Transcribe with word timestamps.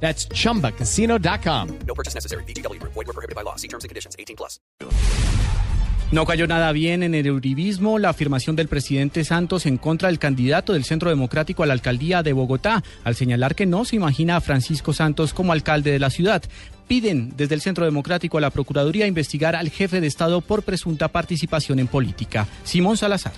That's 0.00 0.28
chumbacasino.com. 0.28 1.68
No 1.86 1.94
purchase 1.94 2.14
necessary. 2.14 2.44
Void 2.44 2.94
were 2.94 3.12
prohibited 3.12 3.34
by 3.34 3.42
law. 3.42 3.56
See 3.56 3.68
terms 3.68 3.84
and 3.84 3.88
conditions. 3.88 4.14
18 4.18 4.36
plus. 4.36 4.60
No 6.12 6.24
cayó 6.24 6.46
nada 6.46 6.70
bien 6.70 7.02
en 7.02 7.16
el 7.16 7.28
uribismo 7.32 7.98
la 7.98 8.10
afirmación 8.10 8.54
del 8.54 8.68
presidente 8.68 9.24
Santos 9.24 9.66
en 9.66 9.76
contra 9.76 10.08
del 10.08 10.20
candidato 10.20 10.72
del 10.72 10.84
Centro 10.84 11.10
Democrático 11.10 11.64
a 11.64 11.66
la 11.66 11.72
alcaldía 11.72 12.22
de 12.22 12.32
Bogotá, 12.32 12.84
al 13.02 13.16
señalar 13.16 13.56
que 13.56 13.66
no 13.66 13.84
se 13.84 13.96
imagina 13.96 14.36
a 14.36 14.40
Francisco 14.40 14.92
Santos 14.92 15.34
como 15.34 15.52
alcalde 15.52 15.90
de 15.90 15.98
la 15.98 16.10
ciudad. 16.10 16.44
Piden 16.86 17.32
desde 17.36 17.56
el 17.56 17.60
Centro 17.60 17.84
Democrático 17.84 18.38
a 18.38 18.40
la 18.40 18.50
Procuraduría 18.50 19.08
investigar 19.08 19.56
al 19.56 19.68
jefe 19.68 20.00
de 20.00 20.06
Estado 20.06 20.42
por 20.42 20.62
presunta 20.62 21.08
participación 21.08 21.80
en 21.80 21.88
política. 21.88 22.46
Simón 22.62 22.96
Salazar. 22.96 23.32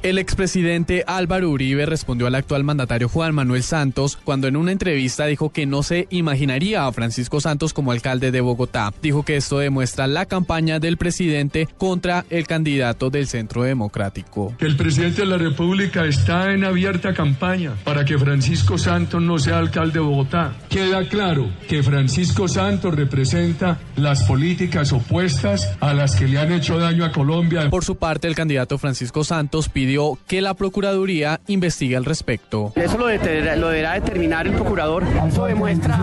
El 0.00 0.18
expresidente 0.18 1.02
Álvaro 1.08 1.50
Uribe 1.50 1.84
respondió 1.84 2.28
al 2.28 2.36
actual 2.36 2.62
mandatario 2.62 3.08
Juan 3.08 3.34
Manuel 3.34 3.64
Santos 3.64 4.16
cuando 4.22 4.46
en 4.46 4.56
una 4.56 4.70
entrevista 4.70 5.26
dijo 5.26 5.50
que 5.50 5.66
no 5.66 5.82
se 5.82 6.06
imaginaría 6.10 6.86
a 6.86 6.92
Francisco 6.92 7.40
Santos 7.40 7.72
como 7.72 7.90
alcalde 7.90 8.30
de 8.30 8.40
Bogotá. 8.40 8.94
Dijo 9.02 9.24
que 9.24 9.36
esto 9.36 9.58
demuestra 9.58 10.06
la 10.06 10.26
campaña 10.26 10.78
del 10.78 10.98
presidente 10.98 11.68
contra 11.78 12.24
el 12.30 12.46
candidato 12.46 13.10
del 13.10 13.26
Centro 13.26 13.64
Democrático. 13.64 14.54
El 14.60 14.76
presidente 14.76 15.22
de 15.22 15.26
la 15.26 15.36
República 15.36 16.04
está 16.04 16.52
en 16.52 16.62
abierta 16.62 17.12
campaña 17.12 17.74
para 17.82 18.04
que 18.04 18.16
Francisco 18.18 18.78
Santos 18.78 19.20
no 19.20 19.40
sea 19.40 19.58
alcalde 19.58 19.94
de 19.94 20.00
Bogotá. 20.00 20.54
Queda 20.68 21.08
claro 21.08 21.50
que 21.68 21.82
Francisco 21.82 22.46
Santos 22.46 22.94
representa 22.94 23.80
las 23.96 24.22
políticas 24.22 24.92
opuestas 24.92 25.76
a 25.80 25.92
las 25.92 26.14
que 26.14 26.28
le 26.28 26.38
han 26.38 26.52
hecho 26.52 26.78
daño 26.78 27.04
a 27.04 27.10
Colombia. 27.10 27.68
Por 27.68 27.84
su 27.84 27.96
parte, 27.96 28.28
el 28.28 28.36
candidato 28.36 28.78
Francisco 28.78 29.24
Santos 29.24 29.68
pidió 29.88 30.18
que 30.26 30.42
la 30.42 30.52
Procuraduría 30.52 31.40
investigue 31.46 31.96
al 31.96 32.04
respecto. 32.04 32.74
Eso 32.76 32.98
lo, 32.98 33.06
lo 33.06 33.68
deberá 33.68 33.94
determinar 33.94 34.46
el 34.46 34.52
procurador. 34.52 35.02
Eso 35.26 35.46
demuestra 35.46 35.98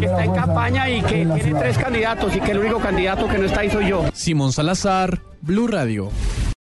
que 0.00 0.06
está 0.06 0.24
en 0.24 0.32
campaña 0.32 0.90
y 0.90 1.00
que 1.00 1.24
tiene 1.24 1.60
tres 1.60 1.78
candidatos 1.78 2.34
y 2.34 2.40
que 2.40 2.50
el 2.50 2.58
único 2.58 2.80
candidato 2.80 3.28
que 3.28 3.38
no 3.38 3.44
está 3.44 3.60
ahí 3.60 3.70
soy 3.70 3.88
yo. 3.88 4.04
Simón 4.12 4.50
Salazar, 4.50 5.20
Blue 5.42 5.68
Radio. 5.68 6.10